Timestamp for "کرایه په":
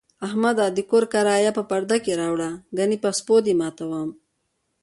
1.13-1.63